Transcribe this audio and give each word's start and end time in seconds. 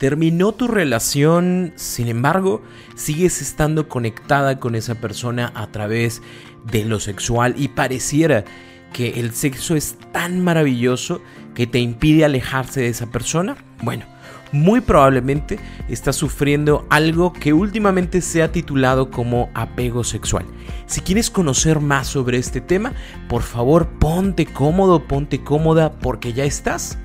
Terminó 0.00 0.52
tu 0.52 0.66
relación, 0.66 1.74
sin 1.76 2.08
embargo, 2.08 2.62
sigues 2.94 3.42
estando 3.42 3.86
conectada 3.86 4.58
con 4.58 4.74
esa 4.74 4.94
persona 4.94 5.52
a 5.54 5.66
través 5.66 6.22
de 6.64 6.86
lo 6.86 7.00
sexual 7.00 7.52
y 7.58 7.68
pareciera 7.68 8.46
que 8.94 9.20
el 9.20 9.34
sexo 9.34 9.76
es 9.76 9.98
tan 10.10 10.42
maravilloso 10.42 11.20
que 11.54 11.66
te 11.66 11.80
impide 11.80 12.24
alejarse 12.24 12.80
de 12.80 12.88
esa 12.88 13.10
persona? 13.10 13.58
Bueno, 13.82 14.06
muy 14.52 14.80
probablemente 14.80 15.58
estás 15.90 16.16
sufriendo 16.16 16.86
algo 16.88 17.34
que 17.34 17.52
últimamente 17.52 18.22
se 18.22 18.42
ha 18.42 18.50
titulado 18.52 19.10
como 19.10 19.50
apego 19.52 20.02
sexual. 20.02 20.46
Si 20.86 21.02
quieres 21.02 21.28
conocer 21.28 21.78
más 21.78 22.06
sobre 22.06 22.38
este 22.38 22.62
tema, 22.62 22.94
por 23.28 23.42
favor 23.42 23.86
ponte 23.98 24.46
cómodo, 24.46 25.06
ponte 25.06 25.44
cómoda 25.44 25.92
porque 25.92 26.32
ya 26.32 26.44
estás 26.44 26.96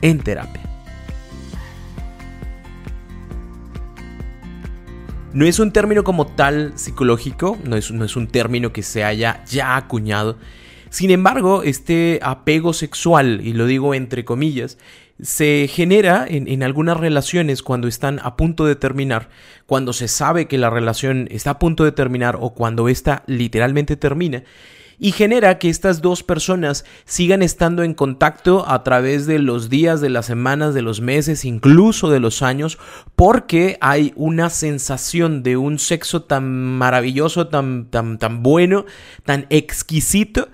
en 0.00 0.20
terapia. 0.20 0.69
No 5.32 5.46
es 5.46 5.60
un 5.60 5.70
término 5.70 6.02
como 6.02 6.26
tal 6.26 6.72
psicológico, 6.74 7.56
no 7.64 7.76
es, 7.76 7.92
no 7.92 8.04
es 8.04 8.16
un 8.16 8.26
término 8.26 8.72
que 8.72 8.82
se 8.82 9.04
haya 9.04 9.44
ya 9.44 9.76
acuñado. 9.76 10.36
Sin 10.90 11.12
embargo, 11.12 11.62
este 11.62 12.18
apego 12.20 12.72
sexual, 12.72 13.40
y 13.44 13.52
lo 13.52 13.66
digo 13.66 13.94
entre 13.94 14.24
comillas, 14.24 14.76
se 15.22 15.68
genera 15.70 16.26
en, 16.28 16.48
en, 16.48 16.64
algunas 16.64 16.96
relaciones 16.96 17.62
cuando 17.62 17.86
están 17.86 18.18
a 18.24 18.36
punto 18.36 18.66
de 18.66 18.74
terminar, 18.74 19.28
cuando 19.66 19.92
se 19.92 20.08
sabe 20.08 20.48
que 20.48 20.58
la 20.58 20.68
relación 20.68 21.28
está 21.30 21.50
a 21.50 21.58
punto 21.60 21.84
de 21.84 21.92
terminar 21.92 22.36
o 22.40 22.52
cuando 22.52 22.88
ésta 22.88 23.22
literalmente 23.28 23.94
termina, 23.96 24.42
y 25.00 25.12
genera 25.12 25.58
que 25.58 25.70
estas 25.70 26.02
dos 26.02 26.22
personas 26.22 26.84
sigan 27.06 27.42
estando 27.42 27.82
en 27.82 27.94
contacto 27.94 28.68
a 28.68 28.84
través 28.84 29.26
de 29.26 29.38
los 29.38 29.70
días, 29.70 30.02
de 30.02 30.10
las 30.10 30.26
semanas, 30.26 30.74
de 30.74 30.82
los 30.82 31.00
meses, 31.00 31.46
incluso 31.46 32.10
de 32.10 32.20
los 32.20 32.42
años, 32.42 32.78
porque 33.16 33.78
hay 33.80 34.12
una 34.14 34.50
sensación 34.50 35.42
de 35.42 35.56
un 35.56 35.78
sexo 35.78 36.22
tan 36.22 36.44
maravilloso, 36.44 37.48
tan, 37.48 37.86
tan, 37.86 38.18
tan 38.18 38.42
bueno, 38.42 38.84
tan 39.24 39.46
exquisito, 39.48 40.48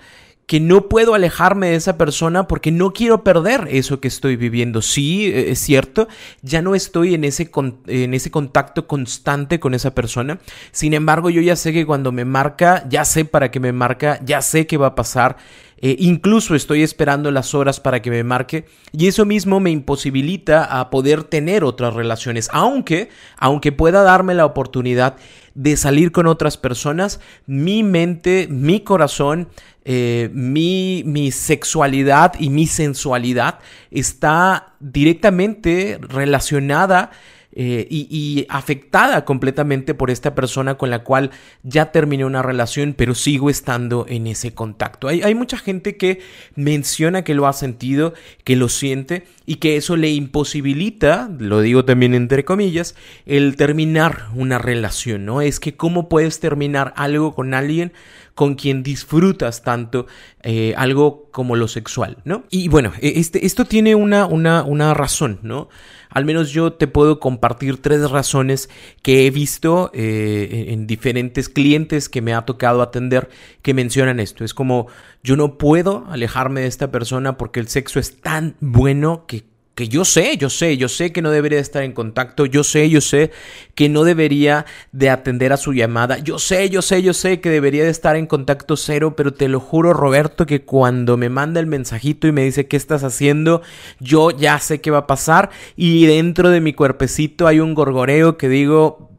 que 0.47 0.61
no 0.61 0.89
puedo 0.89 1.15
alejarme 1.15 1.71
de 1.71 1.75
esa 1.75 1.99
persona 1.99 2.47
porque 2.47 2.71
no 2.71 2.93
quiero 2.93 3.25
perder 3.25 3.69
eso 3.71 4.01
que 4.01 4.09
estoy 4.09 4.37
viviendo. 4.37 4.81
Sí, 4.81 5.27
e, 5.27 5.51
es 5.51 5.59
cierto, 5.59 6.07
ya 6.43 6.63
no 6.63 6.75
estoy 6.75 7.15
en 7.15 7.25
ese, 7.25 7.51
en 7.87 8.15
ese 8.15 8.31
contacto 8.31 8.87
constante 8.87 9.59
con 9.59 9.75
esa 9.75 9.95
persona. 9.95 10.39
Sin 10.71 10.95
embargo, 10.95 11.31
yo 11.31 11.43
ya 11.43 11.57
sé 11.57 11.73
que 11.73 11.85
cuando 11.85 12.13
me 12.13 12.25
marca, 12.25 12.87
ya 12.89 13.05
sé 13.05 13.25
para 13.25 13.51
qué 13.51 13.59
me 13.59 13.73
marca, 13.73 14.21
ya 14.25 14.41
sé 14.41 14.67
qué 14.67 14.77
va 14.77 14.89
a 14.89 14.95
pasar. 14.95 15.37
Eh, 15.79 15.97
incluso 15.99 16.55
estoy 16.55 16.83
esperando 16.83 17.31
las 17.31 17.55
horas 17.55 17.81
para 17.81 18.01
que 18.01 18.11
me 18.11 18.25
marque 18.25 18.65
y 18.93 19.09
eso 19.09 19.27
mismo 19.27 19.61
me 19.61 19.71
imposibilita 19.71 20.65
a 20.65 20.89
poder 20.89 21.25
tener 21.25 21.65
otras 21.65 21.93
relaciones, 21.93 22.49
aunque, 22.53 23.11
aunque 23.37 23.73
pueda 23.73 24.03
darme 24.03 24.35
la 24.35 24.47
oportunidad 24.47 25.17
de 25.55 25.77
salir 25.77 26.13
con 26.13 26.27
otras 26.27 26.57
personas, 26.57 27.21
mi 27.47 27.83
mente, 27.83 28.47
mi 28.51 28.81
corazón, 28.81 29.49
eh, 29.85 30.31
mi, 30.33 31.03
mi 31.05 31.31
sexualidad 31.31 32.33
y 32.39 32.49
mi 32.49 32.67
sensualidad 32.67 33.59
está 33.91 34.75
directamente 34.81 35.99
relacionada 36.01 37.11
eh, 37.59 37.87
y, 37.89 38.45
afectada 38.51 39.25
completamente 39.25 39.95
por 39.95 40.11
esta 40.11 40.35
persona 40.35 40.75
con 40.75 40.91
la 40.91 41.05
cual 41.05 41.31
ya 41.63 41.91
terminé 41.91 42.27
una 42.27 42.43
relación, 42.43 42.95
pero 42.95 43.15
sigo 43.15 43.49
estando 43.49 44.05
en 44.11 44.27
ese 44.27 44.53
contacto. 44.53 45.09
Hay, 45.09 45.23
hay, 45.23 45.35
mucha 45.35 45.57
gente 45.57 45.97
que 45.97 46.21
menciona 46.55 47.25
que 47.25 47.35
lo 47.35 47.47
ha 47.47 47.55
sentido, 47.55 48.13
que 48.45 48.57
lo 48.57 48.69
siente 48.69 49.25
y 49.47 49.55
que 49.55 49.77
eso 49.77 49.97
le 49.97 50.11
imposibilita, 50.11 51.31
lo 51.39 51.63
digo 51.63 51.87
también 51.87 52.15
entre 52.15 52.45
comillas, 52.45 52.95
el 53.25 53.57
terminar 53.57 54.27
una 54.35 54.59
relación, 54.59 55.25
¿no? 55.25 55.41
Es 55.41 55.59
que 55.59 55.77
cómo 55.77 56.11
puedes 56.11 56.41
terminar 56.41 56.93
algo 56.95 57.35
con 57.35 57.55
alguien 57.55 57.95
con 58.37 58.55
quien 58.55 58.83
disfrutas 58.83 59.63
tanto 59.63 60.07
eh, 60.43 60.75
algo 60.77 61.31
como 61.33 61.57
lo 61.57 61.69
sexual, 61.69 62.19
¿no? 62.25 62.45
Y 62.51 62.69
bueno, 62.69 62.93
e, 63.01 63.19
este, 63.19 63.47
esto 63.47 63.65
tiene 63.65 63.95
una, 63.95 64.27
una, 64.27 64.63
una 64.63 64.93
razón, 64.93 65.41
¿no? 65.43 65.71
Al 66.17 66.25
menos 66.25 66.51
yo 66.51 66.73
te 66.73 66.87
puedo 66.87 67.21
compartir 67.21 67.83
tres 67.83 68.11
razones 68.11 68.71
que 69.03 69.27
he 69.27 69.31
visto 69.31 69.91
eh, 69.93 70.69
en 70.69 70.87
diferentes 70.87 71.51
clientes 71.51 72.09
que 72.09 72.23
me 72.23 72.33
ha 72.33 72.47
tocado 72.47 72.81
atender 72.81 73.29
que 73.61 73.75
mencionan 73.75 74.19
esto. 74.19 74.43
Es 74.43 74.55
como 74.55 74.87
yo 75.23 75.37
no 75.37 75.59
puedo 75.59 76.07
alejarme 76.09 76.63
de 76.63 76.69
esta 76.69 76.91
persona 76.91 77.37
porque 77.37 77.61
el 77.61 77.69
sexo 77.69 78.01
es 78.01 78.19
tan 78.23 78.57
bueno 78.61 79.27
que 79.27 79.45
que 79.77 79.89
yo 79.89 80.07
sé, 80.07 80.39
yo 80.39 80.49
sé, 80.49 80.79
yo 80.79 80.89
sé 80.89 81.13
que 81.13 81.21
no 81.21 81.31
debería 81.31 81.61
estar 81.61 81.83
en 81.83 81.93
contacto, 81.93 82.47
yo 82.47 82.65
sé, 82.65 82.89
yo 82.89 83.03
sé 83.03 83.31
que 83.75 83.91
no 83.91 84.05
debería 84.05 84.65
de 84.91 85.11
atender 85.11 85.53
a 85.53 85.59
su 85.59 85.75
llamada, 85.75 86.17
yo 86.17 86.39
sé, 86.39 86.71
yo 86.71 86.81
sé, 86.81 87.03
yo 87.03 87.13
sé 87.13 87.43
que 87.43 87.51
debería 87.51 87.85
de 87.85 87.91
estar 87.91 88.17
en 88.17 88.27
contacto 88.27 88.79
cero, 88.79 89.15
pero 89.17 89.35
te 89.35 89.49
lo 89.49 89.61
juro 89.61 89.93
Roberto 89.93 90.47
que 90.47 90.63
cuando 90.63 91.19
me 91.19 91.29
manda 91.29 91.61
el 91.61 91.67
mensajito 91.67 92.27
y 92.27 92.33
me 92.33 92.43
dice 92.43 92.67
qué 92.67 92.79
estás 92.79 93.05
haciendo, 93.05 93.61
yo 94.01 94.31
ya 94.31 94.59
sé 94.61 94.81
qué 94.81 94.91
va 94.91 95.01
a 95.01 95.07
pasar 95.07 95.51
y 95.77 96.07
dentro 96.07 96.49
de 96.49 96.63
mi 96.63 96.73
cuerpecito 96.73 97.47
hay 97.47 97.61
un 97.61 97.75
gorgoreo 97.75 98.39
que 98.39 98.49
digo 98.49 99.11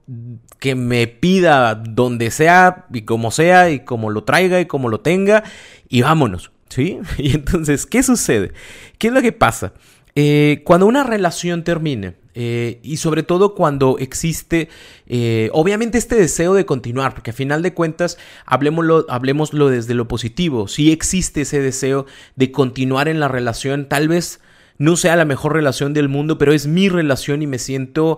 que 0.57 0.73
me 0.73 1.05
pida 1.05 1.75
donde 1.75 2.31
sea 2.31 2.87
y 2.91 3.03
como 3.03 3.29
sea 3.29 3.69
y 3.69 3.81
como 3.81 4.09
lo 4.09 4.23
traiga 4.23 4.59
y 4.59 4.65
como 4.65 4.89
lo 4.89 5.01
tenga 5.01 5.43
y 5.87 6.01
vámonos, 6.01 6.51
¿sí? 6.69 6.97
Y 7.19 7.35
entonces, 7.35 7.85
¿qué 7.85 8.01
sucede? 8.01 8.53
¿Qué 8.97 9.09
es 9.09 9.13
lo 9.13 9.21
que 9.21 9.33
pasa? 9.33 9.73
Eh, 10.19 10.63
cuando 10.63 10.87
una 10.87 11.03
relación 11.03 11.63
termine, 11.63 12.15
eh, 12.33 12.79
y 12.81 12.97
sobre 12.97 13.21
todo 13.21 13.53
cuando 13.53 13.99
existe, 13.99 14.67
eh, 15.05 15.51
obviamente, 15.53 15.99
este 15.99 16.15
deseo 16.15 16.55
de 16.55 16.65
continuar, 16.65 17.13
porque 17.13 17.29
a 17.29 17.33
final 17.35 17.61
de 17.61 17.75
cuentas, 17.75 18.17
hablemoslo, 18.43 19.05
hablemoslo 19.09 19.69
desde 19.69 19.93
lo 19.93 20.07
positivo, 20.07 20.67
si 20.67 20.91
existe 20.91 21.41
ese 21.41 21.61
deseo 21.61 22.07
de 22.35 22.51
continuar 22.51 23.09
en 23.09 23.19
la 23.19 23.27
relación, 23.27 23.87
tal 23.87 24.07
vez 24.07 24.41
no 24.79 24.95
sea 24.95 25.15
la 25.17 25.25
mejor 25.25 25.53
relación 25.53 25.93
del 25.93 26.09
mundo, 26.09 26.39
pero 26.39 26.51
es 26.51 26.65
mi 26.65 26.89
relación 26.89 27.43
y 27.43 27.47
me 27.47 27.59
siento 27.59 28.17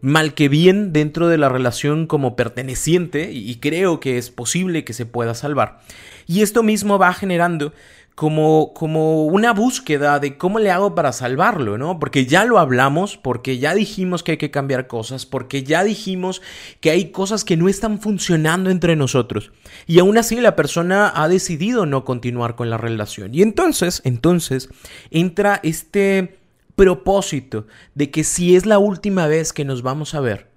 mal 0.00 0.34
que 0.34 0.48
bien 0.48 0.92
dentro 0.92 1.28
de 1.28 1.38
la 1.38 1.48
relación 1.48 2.06
como 2.06 2.34
perteneciente 2.34 3.30
y 3.32 3.56
creo 3.56 3.98
que 3.98 4.18
es 4.18 4.30
posible 4.30 4.84
que 4.84 4.92
se 4.92 5.06
pueda 5.06 5.34
salvar. 5.34 5.80
Y 6.28 6.42
esto 6.42 6.62
mismo 6.62 6.98
va 6.98 7.12
generando 7.12 7.72
como, 8.18 8.72
como 8.74 9.26
una 9.26 9.52
búsqueda 9.52 10.18
de 10.18 10.36
cómo 10.36 10.58
le 10.58 10.72
hago 10.72 10.96
para 10.96 11.12
salvarlo, 11.12 11.78
¿no? 11.78 12.00
Porque 12.00 12.26
ya 12.26 12.44
lo 12.44 12.58
hablamos, 12.58 13.16
porque 13.16 13.58
ya 13.58 13.76
dijimos 13.76 14.24
que 14.24 14.32
hay 14.32 14.38
que 14.38 14.50
cambiar 14.50 14.88
cosas, 14.88 15.24
porque 15.24 15.62
ya 15.62 15.84
dijimos 15.84 16.42
que 16.80 16.90
hay 16.90 17.12
cosas 17.12 17.44
que 17.44 17.56
no 17.56 17.68
están 17.68 18.00
funcionando 18.00 18.70
entre 18.70 18.96
nosotros. 18.96 19.52
Y 19.86 20.00
aún 20.00 20.18
así 20.18 20.40
la 20.40 20.56
persona 20.56 21.12
ha 21.14 21.28
decidido 21.28 21.86
no 21.86 22.04
continuar 22.04 22.56
con 22.56 22.70
la 22.70 22.76
relación. 22.76 23.36
Y 23.36 23.42
entonces, 23.42 24.02
entonces, 24.04 24.68
entra 25.12 25.60
este 25.62 26.40
propósito 26.74 27.68
de 27.94 28.10
que 28.10 28.24
si 28.24 28.56
es 28.56 28.66
la 28.66 28.80
última 28.80 29.28
vez 29.28 29.52
que 29.52 29.64
nos 29.64 29.82
vamos 29.82 30.16
a 30.16 30.20
ver, 30.20 30.50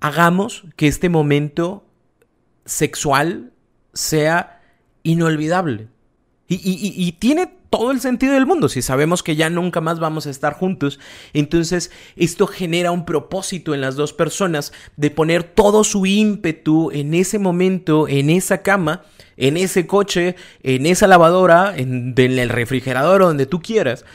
hagamos 0.00 0.64
que 0.76 0.88
este 0.88 1.08
momento 1.08 1.86
sexual 2.66 3.54
sea 3.94 4.60
inolvidable 5.04 5.88
y, 6.48 7.12
tiene 7.18 7.50
todo 7.68 7.90
el 7.90 8.00
sentido 8.00 8.32
del 8.32 8.46
mundo. 8.46 8.68
Si 8.70 8.80
sabemos 8.80 9.22
que 9.22 9.36
ya 9.36 9.50
nunca 9.50 9.82
más 9.82 10.00
vamos 10.00 10.26
a 10.26 10.30
estar 10.30 10.54
juntos, 10.54 10.98
entonces 11.34 11.90
esto 12.16 12.46
genera 12.46 12.90
un 12.90 13.04
propósito 13.04 13.74
en 13.74 13.82
las 13.82 13.96
dos 13.96 14.14
personas 14.14 14.72
de 14.96 15.10
poner 15.10 15.42
todo 15.42 15.84
su 15.84 16.06
ímpetu 16.06 16.90
en 16.90 17.12
ese 17.12 17.38
momento, 17.38 18.08
en 18.08 18.30
esa 18.30 18.62
cama, 18.62 19.02
en 19.36 19.58
ese 19.58 19.86
coche, 19.86 20.36
en 20.62 20.86
esa 20.86 21.06
lavadora, 21.06 21.74
en, 21.76 22.14
en 22.16 22.38
el 22.38 22.48
refrigerador 22.48 23.22
o 23.22 23.26
donde 23.26 23.46
tú 23.46 23.60
quieras, 23.60 24.06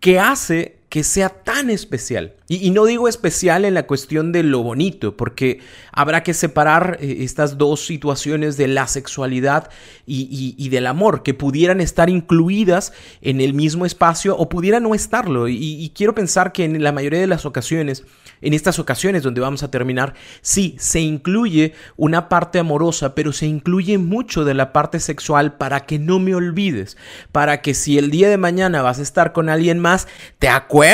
que 0.00 0.18
hace 0.18 0.75
que 0.96 1.04
sea 1.04 1.28
tan 1.28 1.68
especial. 1.68 2.36
Y, 2.48 2.70
no 2.70 2.86
digo 2.86 3.06
especial 3.06 3.66
en 3.66 3.74
la 3.74 3.86
cuestión 3.86 4.32
de 4.32 4.42
lo 4.42 4.62
bonito, 4.62 5.14
porque 5.14 5.60
habrá 5.92 6.22
que 6.22 6.32
separar 6.32 6.96
eh, 7.02 7.18
estas 7.20 7.58
dos 7.58 7.84
situaciones 7.84 8.56
de 8.56 8.66
la 8.66 8.86
sexualidad 8.86 9.68
y, 10.06 10.68
del 10.70 10.86
amor, 10.86 11.22
que 11.22 11.34
pudieran 11.34 11.82
estar 11.82 12.08
incluidas 12.08 12.94
en 13.20 13.42
el 13.42 13.52
mismo 13.52 13.84
espacio 13.84 14.38
o 14.38 14.48
pudieran 14.48 14.84
no 14.84 14.94
estarlo. 14.94 15.48
y 15.48 15.92
quiero 15.94 16.14
pensar 16.14 16.52
que 16.52 16.64
en 16.64 16.82
la 16.82 16.92
mayoría 16.92 17.20
de 17.20 17.26
las 17.26 17.44
ocasiones, 17.44 18.04
en 18.40 18.54
estas 18.54 18.78
ocasiones 18.78 19.22
donde 19.22 19.42
vamos 19.42 19.62
a 19.62 19.70
terminar, 19.70 20.14
sí, 20.40 20.76
se 20.78 21.00
incluye 21.00 21.74
una 21.96 22.30
parte 22.30 22.58
amorosa, 22.58 23.14
pero 23.14 23.32
se 23.32 23.46
incluye 23.46 23.98
mucho 23.98 24.44
de 24.44 24.54
la 24.54 24.72
parte 24.72 25.00
sexual 25.00 25.56
para 25.58 25.80
que 25.80 25.98
no 25.98 26.20
me 26.20 26.34
olvides, 26.34 26.96
para 27.32 27.60
que 27.60 27.74
si 27.74 27.98
el 27.98 28.10
día 28.10 28.30
de 28.30 28.38
mañana 28.38 28.80
vas 28.82 28.98
a 29.00 29.02
estar 29.02 29.32
con 29.32 29.50
alguien 29.50 29.78
más, 29.78 30.06
te 30.38 30.48
acuerdes 30.48 30.85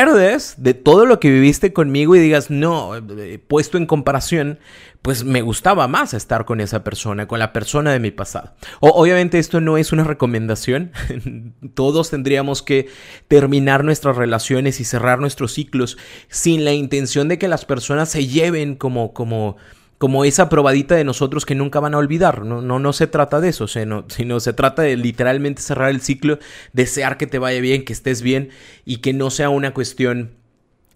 de 0.56 0.74
todo 0.74 1.04
lo 1.04 1.20
que 1.20 1.30
viviste 1.30 1.72
conmigo 1.72 2.16
y 2.16 2.18
digas, 2.18 2.50
no, 2.50 2.96
eh, 2.96 3.38
puesto 3.38 3.76
en 3.76 3.84
comparación, 3.84 4.58
pues 5.02 5.22
me 5.24 5.42
gustaba 5.42 5.86
más 5.86 6.14
estar 6.14 6.46
con 6.46 6.60
esa 6.60 6.82
persona, 6.82 7.28
con 7.28 7.38
la 7.38 7.52
persona 7.52 7.92
de 7.92 8.00
mi 8.00 8.10
pasado. 8.10 8.54
obviamente 8.80 9.38
esto 9.38 9.60
no 9.60 9.76
es 9.76 9.92
una 9.92 10.04
recomendación, 10.04 10.92
todos 11.74 12.08
tendríamos 12.08 12.62
que 12.62 12.88
terminar 13.28 13.84
nuestras 13.84 14.16
relaciones 14.16 14.80
y 14.80 14.84
cerrar 14.84 15.20
nuestros 15.20 15.52
ciclos 15.52 15.98
sin 16.28 16.64
la 16.64 16.72
intención 16.72 17.28
de 17.28 17.38
que 17.38 17.48
las 17.48 17.66
personas 17.66 18.08
se 18.08 18.26
lleven 18.26 18.76
como, 18.76 19.12
como, 19.12 19.56
como 20.02 20.24
esa 20.24 20.48
probadita 20.48 20.96
de 20.96 21.04
nosotros 21.04 21.46
que 21.46 21.54
nunca 21.54 21.78
van 21.78 21.94
a 21.94 21.98
olvidar. 21.98 22.44
No, 22.44 22.60
no, 22.60 22.80
no 22.80 22.92
se 22.92 23.06
trata 23.06 23.40
de 23.40 23.50
eso, 23.50 23.68
sino, 23.68 24.04
sino 24.08 24.40
se 24.40 24.52
trata 24.52 24.82
de 24.82 24.96
literalmente 24.96 25.62
cerrar 25.62 25.90
el 25.90 26.00
ciclo, 26.00 26.40
desear 26.72 27.18
que 27.18 27.28
te 27.28 27.38
vaya 27.38 27.60
bien, 27.60 27.84
que 27.84 27.92
estés 27.92 28.20
bien 28.20 28.48
y 28.84 28.96
que 28.96 29.12
no 29.12 29.30
sea 29.30 29.48
una 29.48 29.72
cuestión 29.72 30.32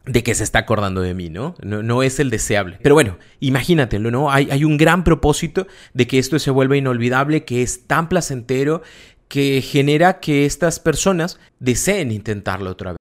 de 0.06 0.25
que 0.25 0.35
se 0.35 0.43
está 0.43 0.58
acordando 0.58 1.03
de 1.03 1.14
mí, 1.14 1.31
¿no? 1.31 1.55
¿no? 1.62 2.03
es 2.03 2.19
el 2.19 2.31
deseable. 2.31 2.81
Pero 2.82 2.97
bueno, 2.97 3.17
imagínatelo, 3.38 4.11
¿no? 4.11 4.32
Hay, 4.32 4.49
hay 4.50 4.64
un 4.64 4.76
gran 4.76 5.05
propósito 5.05 5.69
de 5.94 6.09
que 6.09 6.19
esto 6.19 6.41
se 6.41 6.50
vuelva 6.50 6.76
inolvidable, 6.76 7.44
que 7.44 7.62
es 7.62 7.87
tan 7.87 8.09
placentero, 8.09 8.82
que 9.29 9.62
genera 9.62 10.19
que 10.19 10.47
estas 10.47 10.81
personas 10.81 11.38
deseen 11.61 12.11
intentarlo 12.11 12.70
otra 12.70 12.91
vez. 12.91 12.99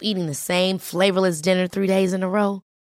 Eating 0.00 0.26
the 0.26 0.34
same 0.34 0.78
dinner 1.42 1.66
three 1.66 1.88
days 1.88 2.12
a 2.22 2.28
row? 2.28 2.62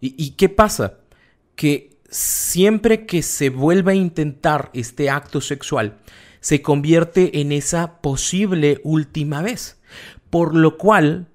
¿Y, 0.00 0.14
¿Y 0.16 0.30
qué 0.32 0.48
pasa? 0.48 0.94
Que 1.56 1.90
siempre 2.08 3.06
que 3.06 3.22
se 3.22 3.50
vuelva 3.50 3.92
a 3.92 3.96
intentar 3.96 4.70
este 4.72 5.10
acto 5.10 5.40
sexual, 5.40 5.98
se 6.40 6.62
convierte 6.62 7.40
en 7.40 7.52
esa 7.52 8.00
posible 8.00 8.80
última 8.82 9.42
vez. 9.42 9.78
Por 10.30 10.54
lo 10.54 10.76
cual 10.78 11.26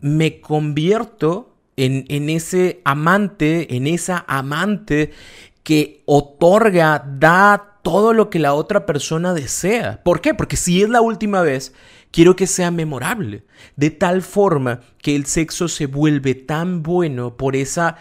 me 0.00 0.40
convierto 0.40 1.56
en, 1.76 2.04
en 2.08 2.30
ese 2.30 2.80
amante, 2.84 3.76
en 3.76 3.86
esa 3.86 4.24
amante 4.28 5.12
que 5.62 6.02
otorga, 6.06 7.04
da 7.18 7.78
todo 7.82 8.12
lo 8.12 8.30
que 8.30 8.38
la 8.38 8.54
otra 8.54 8.86
persona 8.86 9.34
desea. 9.34 10.02
¿Por 10.02 10.20
qué? 10.20 10.34
Porque 10.34 10.56
si 10.56 10.82
es 10.82 10.88
la 10.88 11.00
última 11.00 11.42
vez, 11.42 11.74
quiero 12.14 12.36
que 12.36 12.46
sea 12.46 12.70
memorable, 12.70 13.42
de 13.74 13.90
tal 13.90 14.22
forma 14.22 14.78
que 15.02 15.16
el 15.16 15.26
sexo 15.26 15.66
se 15.66 15.86
vuelve 15.86 16.36
tan 16.36 16.84
bueno 16.84 17.36
por 17.36 17.56
esa 17.56 17.96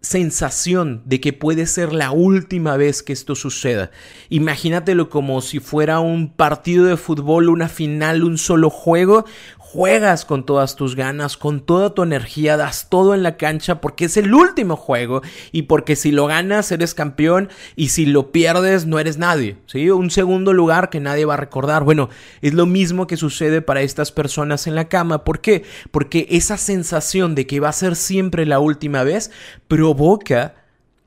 sensación 0.00 1.00
de 1.04 1.20
que 1.20 1.32
puede 1.32 1.66
ser 1.66 1.92
la 1.92 2.10
última 2.10 2.76
vez 2.76 3.04
que 3.04 3.12
esto 3.12 3.36
suceda. 3.36 3.92
Imagínatelo 4.30 5.08
como 5.08 5.40
si 5.42 5.60
fuera 5.60 6.00
un 6.00 6.32
partido 6.32 6.86
de 6.86 6.96
fútbol, 6.96 7.48
una 7.48 7.68
final, 7.68 8.24
un 8.24 8.36
solo 8.36 8.68
juego, 8.68 9.26
juegas 9.72 10.26
con 10.26 10.44
todas 10.44 10.76
tus 10.76 10.96
ganas, 10.96 11.38
con 11.38 11.60
toda 11.60 11.94
tu 11.94 12.02
energía, 12.02 12.58
das 12.58 12.88
todo 12.90 13.14
en 13.14 13.22
la 13.22 13.38
cancha 13.38 13.80
porque 13.80 14.04
es 14.04 14.18
el 14.18 14.34
último 14.34 14.76
juego 14.76 15.22
y 15.50 15.62
porque 15.62 15.96
si 15.96 16.12
lo 16.12 16.26
ganas 16.26 16.70
eres 16.72 16.92
campeón 16.92 17.48
y 17.74 17.88
si 17.88 18.04
lo 18.04 18.32
pierdes 18.32 18.84
no 18.84 18.98
eres 18.98 19.16
nadie, 19.16 19.56
¿sí? 19.64 19.88
Un 19.88 20.10
segundo 20.10 20.52
lugar 20.52 20.90
que 20.90 21.00
nadie 21.00 21.24
va 21.24 21.34
a 21.34 21.38
recordar. 21.38 21.84
Bueno, 21.84 22.10
es 22.42 22.52
lo 22.52 22.66
mismo 22.66 23.06
que 23.06 23.16
sucede 23.16 23.62
para 23.62 23.80
estas 23.80 24.12
personas 24.12 24.66
en 24.66 24.74
la 24.74 24.88
cama. 24.88 25.24
¿Por 25.24 25.40
qué? 25.40 25.64
Porque 25.90 26.26
esa 26.28 26.58
sensación 26.58 27.34
de 27.34 27.46
que 27.46 27.60
va 27.60 27.70
a 27.70 27.72
ser 27.72 27.96
siempre 27.96 28.44
la 28.44 28.58
última 28.58 29.04
vez 29.04 29.30
provoca 29.68 30.61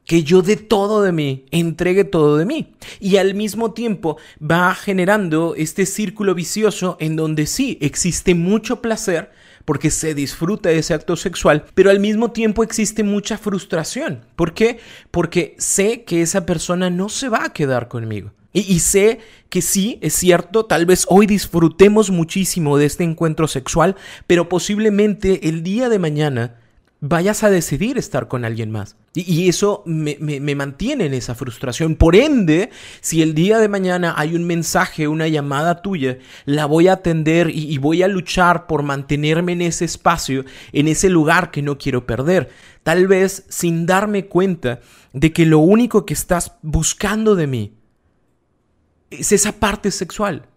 que 0.06 0.24
yo 0.24 0.42
dé 0.42 0.56
todo 0.56 1.02
de 1.02 1.12
mí, 1.12 1.46
entregue 1.52 2.04
todo 2.04 2.38
de 2.38 2.46
mí. 2.46 2.76
Y 3.00 3.18
al 3.18 3.34
mismo 3.34 3.74
tiempo 3.74 4.18
va 4.40 4.74
generando 4.76 5.56
este 5.56 5.86
círculo 5.86 6.36
vicioso 6.36 6.96
en 7.00 7.16
donde 7.16 7.48
sí 7.48 7.78
existe 7.82 8.36
mucho 8.36 8.82
placer, 8.82 9.32
porque 9.66 9.90
se 9.90 10.14
disfruta 10.14 10.70
de 10.70 10.78
ese 10.78 10.94
acto 10.94 11.16
sexual, 11.16 11.66
pero 11.74 11.90
al 11.90 12.00
mismo 12.00 12.32
tiempo 12.32 12.64
existe 12.64 13.04
mucha 13.04 13.38
frustración. 13.38 14.22
¿Por 14.36 14.54
qué? 14.54 14.80
Porque 15.10 15.56
sé 15.58 16.04
que 16.04 16.22
esa 16.22 16.46
persona 16.46 16.92
no 16.92 17.10
se 17.10 17.30
va 17.30 17.46
a 17.46 17.54
quedar 17.54 17.88
conmigo. 17.88 18.32
Y, 18.54 18.62
y, 18.74 18.80
sé 18.80 19.20
que 19.50 19.62
sí, 19.62 20.00
es 20.02 20.14
cierto, 20.14 20.66
tal 20.66 20.86
vez 20.86 21.06
hoy 21.10 21.26
disfrutemos 21.26 22.10
muchísimo 22.10 22.78
de 22.78 22.86
este 22.86 23.04
encuentro 23.04 23.50
sexual, 23.50 23.98
pero 24.28 24.48
posiblemente 24.48 25.50
el 25.50 25.62
día 25.62 25.90
de 25.90 26.00
mañana 26.00 26.56
vayas 27.08 27.44
a 27.44 27.52
decidir 27.52 27.98
estar 27.98 28.28
con 28.28 28.46
alguien 28.46 28.72
más. 28.72 28.96
Y, 29.14 29.48
eso 29.48 29.84
me, 29.86 30.56
mantiene 30.56 31.06
en 31.06 31.14
esa 31.14 31.36
frustración. 31.36 31.96
Por 31.96 32.16
ende, 32.16 32.72
si 33.00 33.22
el 33.22 33.36
día 33.36 33.60
de 33.60 33.70
mañana 33.70 34.16
hay 34.18 34.36
un 34.36 34.46
mensaje, 34.46 35.08
una 35.08 35.28
llamada 35.28 35.82
tuya, 35.82 36.18
la 36.46 36.66
voy 36.66 36.88
a 36.88 36.94
atender 36.94 37.50
y, 37.50 37.72
y 37.72 37.78
voy 37.78 38.02
a 38.02 38.08
luchar 38.08 38.66
por 38.68 38.84
mantenerme 38.84 39.54
en 39.54 39.62
ese 39.62 39.86
espacio, 39.86 40.46
en 40.74 40.88
ese 40.88 41.10
lugar 41.10 41.52
que 41.52 41.62
no 41.62 41.78
quiero 41.78 42.06
perder. 42.06 42.50
Tal 42.84 43.08
vez 43.08 43.46
sin 43.50 43.86
darme 43.86 44.26
cuenta 44.26 44.80
de 45.14 45.32
que 45.32 45.46
lo 45.46 45.60
único 45.60 46.06
que 46.06 46.14
estás 46.14 46.54
buscando 46.62 47.36
de 47.36 47.48
mí 47.48 47.78
es 49.12 49.32
esa 49.32 49.54
parte 49.54 49.92
sexual 49.92 50.48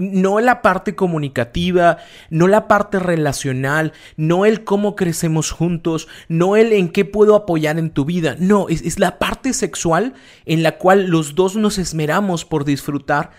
no 0.00 0.40
la 0.40 0.62
parte 0.62 0.96
comunicativa, 0.96 1.98
no 2.30 2.48
la 2.48 2.66
parte 2.66 2.98
relacional, 2.98 3.92
no 4.16 4.46
el 4.46 4.64
cómo 4.64 4.96
crecemos 4.96 5.50
juntos, 5.50 6.08
no 6.28 6.56
el 6.56 6.72
en 6.72 6.88
qué 6.88 7.04
puedo 7.04 7.36
apoyar 7.36 7.78
en 7.78 7.90
tu 7.90 8.04
vida, 8.04 8.36
no, 8.38 8.68
es, 8.68 8.98
la 8.98 9.18
parte 9.18 9.52
sexual 9.52 10.14
en 10.46 10.62
la 10.62 10.78
cual 10.78 11.06
los 11.08 11.34
dos 11.34 11.56
nos 11.56 11.78
esmeramos 11.78 12.44
por 12.44 12.64
disfrutar, 12.64 13.30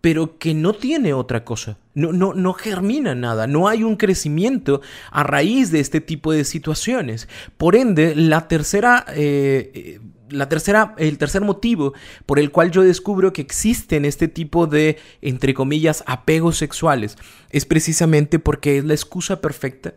pero 0.00 0.38
que 0.38 0.54
no 0.54 0.72
tiene 0.72 1.12
otra 1.12 1.44
cosa, 1.44 1.78
no, 1.94 2.12
no, 2.12 2.32
no 2.32 2.54
germina 2.54 3.14
nada, 3.14 3.46
no 3.46 3.68
hay 3.68 3.82
un 3.82 3.96
crecimiento 3.96 4.80
a 5.10 5.22
raíz 5.22 5.70
de 5.70 5.80
este 5.80 6.00
tipo 6.00 6.32
de 6.32 6.44
situaciones. 6.44 7.28
Por 7.56 7.76
ende, 7.76 8.14
la 8.14 8.48
tercera... 8.48 9.04
Eh, 9.14 9.70
eh, 9.74 10.00
la 10.30 10.48
tercera, 10.48 10.94
el 10.98 11.18
tercer 11.18 11.42
motivo 11.42 11.94
por 12.26 12.38
el 12.38 12.50
cual 12.50 12.70
yo 12.70 12.82
descubro 12.82 13.32
que 13.32 13.42
existen 13.42 14.04
este 14.04 14.28
tipo 14.28 14.66
de, 14.66 14.98
entre 15.20 15.54
comillas, 15.54 16.02
apegos 16.06 16.58
sexuales, 16.58 17.16
es 17.50 17.64
precisamente 17.64 18.38
porque 18.38 18.78
es 18.78 18.84
la 18.84 18.94
excusa 18.94 19.40
perfecta 19.40 19.94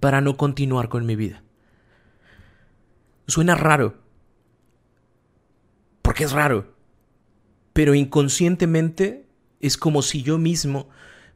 para 0.00 0.20
no 0.20 0.36
continuar 0.36 0.88
con 0.88 1.06
mi 1.06 1.16
vida. 1.16 1.42
Suena 3.26 3.54
raro, 3.54 3.94
porque 6.02 6.24
es 6.24 6.32
raro, 6.32 6.74
pero 7.72 7.94
inconscientemente 7.94 9.26
es 9.60 9.76
como 9.76 10.02
si 10.02 10.22
yo 10.22 10.38
mismo 10.38 10.88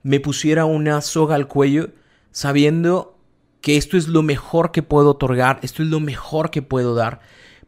me 0.02 0.20
pusiera 0.20 0.64
una 0.64 1.00
soga 1.00 1.34
al 1.34 1.46
cuello 1.46 1.90
sabiendo 2.30 3.16
que 3.60 3.76
esto 3.76 3.96
es 3.96 4.08
lo 4.08 4.22
mejor 4.22 4.72
que 4.72 4.82
puedo 4.82 5.10
otorgar, 5.10 5.58
esto 5.62 5.82
es 5.82 5.88
lo 5.88 6.00
mejor 6.00 6.50
que 6.50 6.60
puedo 6.60 6.94
dar 6.94 7.20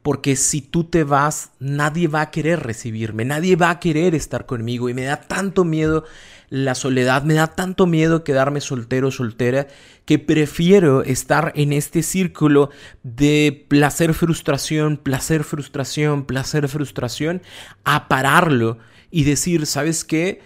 porque 0.07 0.37
si 0.37 0.61
tú 0.61 0.85
te 0.85 1.03
vas, 1.03 1.51
nadie 1.59 2.07
va 2.07 2.21
a 2.21 2.31
querer 2.31 2.61
recibirme, 2.61 3.25
nadie 3.25 3.57
va 3.57 3.71
a 3.71 3.81
querer 3.81 4.15
estar 4.15 4.47
conmigo 4.47 4.89
y 4.89 4.95
me 4.95 5.03
da 5.03 5.21
tanto 5.23 5.65
miedo 5.65 6.05
la 6.49 6.77
soledad, 6.77 7.25
me 7.25 7.35
da 7.35 7.49
tanto 7.49 7.89
miedo 7.89 8.23
quedarme 8.23 8.61
soltero 8.61 9.09
o 9.09 9.11
soltera 9.11 9.67
que 10.05 10.21
prefiero 10.21 11.03
estar 11.03 11.51
en 11.57 11.73
este 11.73 12.05
círculo 12.05 12.71
de 13.03 13.67
placer, 13.67 14.15
frustración, 14.15 14.97
placer, 14.97 15.43
frustración, 15.43 16.25
placer, 16.25 16.69
frustración, 16.69 17.43
a 17.83 18.07
pararlo 18.07 18.79
y 19.11 19.25
decir, 19.25 19.67
¿sabes 19.67 20.05
qué? 20.05 20.41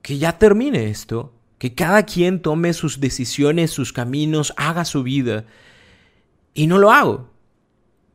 Que 0.00 0.16
ya 0.16 0.38
termine 0.38 0.88
esto, 0.88 1.34
que 1.58 1.74
cada 1.74 2.04
quien 2.04 2.40
tome 2.40 2.72
sus 2.72 2.98
decisiones, 2.98 3.72
sus 3.72 3.92
caminos, 3.92 4.54
haga 4.56 4.86
su 4.86 5.02
vida. 5.02 5.44
Y 6.54 6.66
no 6.66 6.78
lo 6.78 6.90
hago. 6.92 7.31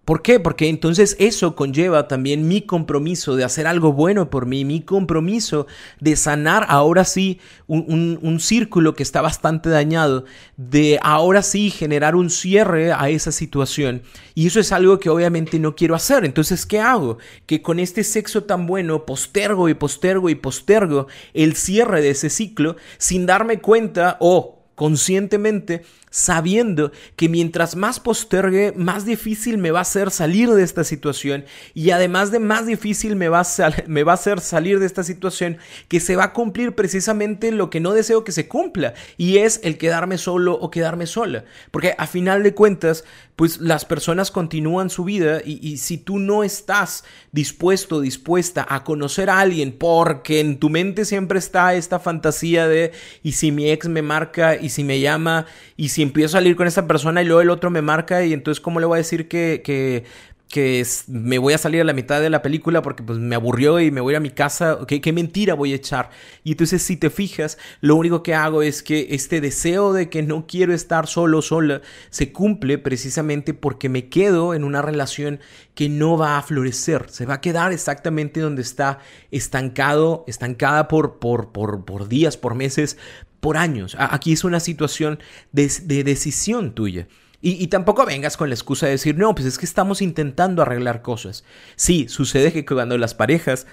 ¿Por 0.07 0.21
qué? 0.21 0.39
Porque 0.39 0.69
entonces 0.69 1.17
eso 1.19 1.53
conlleva 1.53 2.07
también 2.07 2.47
mi 2.47 2.61
compromiso 2.61 3.35
de 3.35 3.43
hacer 3.43 3.67
algo 3.67 3.91
bueno 3.91 4.29
por 4.29 4.45
mí, 4.45 4.63
mi 4.63 4.79
compromiso 4.79 5.67
de 5.99 6.15
sanar 6.15 6.65
ahora 6.69 7.03
sí 7.03 7.41
un, 7.67 8.39
círculo 8.39 8.95
que 8.95 9.03
está 9.03 9.19
bastante 9.19 9.67
dañado, 9.67 10.23
de 10.55 10.97
ahora 11.03 11.41
sí 11.41 11.71
generar 11.71 12.15
un 12.15 12.29
cierre 12.29 12.93
a 12.93 13.09
esa 13.09 13.33
situación. 13.33 14.01
Y 14.33 14.47
eso 14.47 14.61
es 14.61 14.71
algo 14.71 14.97
que 14.97 15.09
obviamente 15.09 15.59
no 15.59 15.75
quiero 15.75 15.93
hacer. 15.93 16.23
Entonces, 16.23 16.65
¿qué 16.65 16.79
hago? 16.79 17.17
Que 17.45 17.61
con 17.61 17.77
este 17.77 18.05
sexo 18.05 18.45
tan 18.45 18.65
bueno 18.65 19.05
postergo 19.05 19.67
y 19.67 19.73
postergo 19.73 20.29
y 20.29 20.35
postergo 20.35 21.07
el 21.33 21.57
cierre 21.57 22.01
de 22.01 22.11
ese 22.11 22.29
ciclo 22.29 22.77
sin 22.97 23.25
darme 23.25 23.59
cuenta 23.59 24.15
o 24.21 24.57
conscientemente 24.77 25.83
sabiendo 26.09 26.91
que 27.15 27.29
mientras 27.29 27.75
más 27.75 27.99
postergue, 27.99 28.73
más 28.75 29.05
difícil 29.05 29.57
me 29.57 29.71
va 29.71 29.81
a 29.81 29.85
ser 29.85 30.09
salir 30.09 30.49
de 30.49 30.63
esta 30.63 30.83
situación. 30.83 31.45
Y 31.73 31.91
además 31.91 32.31
de 32.31 32.39
más 32.39 32.65
difícil 32.65 33.15
me 33.15 33.29
va, 33.29 33.41
a 33.41 33.73
me 33.87 34.01
hacer 34.09 34.39
salir 34.39 34.79
de 34.79 34.85
esta 34.85 35.03
situación 35.03 35.57
que 35.87 35.99
se 35.99 36.15
va 36.15 36.25
a 36.25 36.33
cumplir 36.33 36.73
precisamente 36.75 37.51
lo 37.51 37.69
que 37.69 37.79
no 37.79 37.93
deseo 37.93 38.23
que 38.23 38.31
se 38.31 38.47
cumpla 38.47 38.93
y 39.17 39.37
es 39.37 39.59
el 39.63 39.77
quedarme 39.77 40.17
solo 40.17 40.53
o 40.53 40.71
quedarme 40.71 41.07
sola. 41.07 41.45
Porque 41.71 41.93
a 41.97 42.07
final 42.07 42.43
de 42.43 42.53
cuentas, 42.53 43.03
pues 43.35 43.59
las 43.59 43.85
personas 43.85 44.31
continúan 44.31 44.89
su 44.89 45.03
vida 45.03 45.41
y, 45.45 45.59
y 45.67 45.77
si 45.77 45.97
tú 45.97 46.19
no 46.19 46.43
estás 46.43 47.03
dispuesto, 47.31 48.01
dispuesta 48.01 48.65
a 48.67 48.83
conocer 48.83 49.29
a 49.29 49.39
alguien 49.39 49.73
porque 49.77 50.39
en 50.39 50.57
tu 50.57 50.69
mente 50.69 51.05
siempre 51.05 51.37
está 51.37 51.75
esta 51.75 51.99
fantasía 51.99 52.67
de 52.67 52.93
y 53.21 53.33
si 53.33 53.51
mi 53.51 53.69
ex 53.69 53.87
me 53.87 54.01
marca 54.01 54.55
y 54.55 54.69
si 54.69 54.83
me 54.83 54.99
llama 54.99 55.45
y 55.75 55.89
si 55.89 56.01
empiezo 56.07 56.37
a 56.37 56.39
salir 56.39 56.55
con 56.55 56.67
esa 56.67 56.87
persona 56.87 57.21
y 57.21 57.25
luego 57.25 57.41
el 57.41 57.49
otro 57.49 57.69
me 57.69 57.81
marca 57.81 58.25
y 58.25 58.33
entonces 58.33 58.59
cómo 58.61 58.79
le 58.79 58.85
voy 58.85 58.95
a 58.95 58.97
decir 58.97 59.27
que, 59.27 59.61
que, 59.63 60.03
que 60.49 60.85
me 61.07 61.37
voy 61.39 61.53
a 61.53 61.57
salir 61.57 61.81
a 61.81 61.83
la 61.83 61.93
mitad 61.93 62.21
de 62.21 62.29
la 62.29 62.41
película 62.41 62.81
porque 62.81 63.03
pues 63.03 63.19
me 63.19 63.35
aburrió 63.35 63.79
y 63.79 63.91
me 63.91 64.01
voy 64.01 64.15
a 64.15 64.19
mi 64.19 64.29
casa, 64.29 64.79
¿qué, 64.87 65.01
qué 65.01 65.11
mentira 65.11 65.53
voy 65.53 65.73
a 65.73 65.75
echar? 65.75 66.09
Y 66.43 66.51
entonces 66.51 66.81
si 66.81 66.95
te 66.95 67.09
fijas, 67.09 67.57
lo 67.81 67.95
único 67.95 68.23
que 68.23 68.33
hago 68.33 68.61
es 68.61 68.81
que 68.81 69.07
este 69.11 69.41
deseo 69.41 69.91
de 69.91 70.09
que 70.09 70.23
no 70.23 70.47
quiero 70.47 70.73
estar 70.73 71.07
solo, 71.07 71.41
sola, 71.41 71.81
se 72.09 72.31
cumple 72.31 72.77
precisamente 72.77 73.53
porque 73.53 73.89
me 73.89 74.07
quedo 74.07 74.53
en 74.53 74.63
una 74.63 74.81
relación 74.81 75.39
que 75.75 75.89
no 75.89 76.17
va 76.17 76.37
a 76.37 76.41
florecer, 76.41 77.05
se 77.09 77.25
va 77.25 77.35
a 77.35 77.41
quedar 77.41 77.71
exactamente 77.73 78.39
donde 78.39 78.61
está 78.61 78.99
estancado, 79.31 80.23
estancada 80.27 80.87
por, 80.87 81.19
por, 81.19 81.51
por, 81.51 81.83
por 81.83 82.07
días, 82.07 82.37
por 82.37 82.55
meses, 82.55 82.97
por 83.39 83.57
años. 83.57 83.95
Aquí 83.99 84.33
es 84.33 84.43
una 84.43 84.59
situación 84.59 85.19
de, 85.51 85.69
decisión 86.03 86.73
tuya. 86.73 87.07
Y, 87.39 87.51
y, 87.63 87.67
tampoco 87.67 88.05
vengas 88.05 88.35
con 88.35 88.49
la 88.49 88.55
excusa 88.55 88.87
de 88.87 88.93
decir, 88.93 89.15
no, 89.15 89.35
pues 89.35 89.45
es 89.45 89.59
que 89.59 89.65
estamos 89.65 90.01
intentando 90.01 90.63
arreglar 90.63 91.03
cosas. 91.03 91.43
Sí, 91.75 92.07
sucede 92.09 92.51
que 92.51 92.65
cuando 92.65 92.97
las 92.97 93.13
parejas 93.13 93.67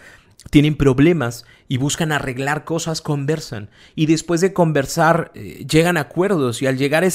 tienen 0.50 0.76
problemas 0.76 1.44
y 1.66 1.78
buscan 1.78 2.12
arreglar 2.12 2.64
cosas, 2.64 3.00
conversan. 3.00 3.70
Y 3.94 4.06
después 4.06 4.40
de 4.40 4.52
conversar, 4.52 5.32
eh, 5.34 5.64
llegan 5.68 5.96
a 5.96 6.00
acuerdos. 6.00 6.60
Y 6.60 6.66
al 6.66 6.76
llegar 6.76 7.04
a 7.04 7.06